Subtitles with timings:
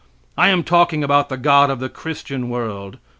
[0.35, 2.97] I am talking about the God of the Christian world.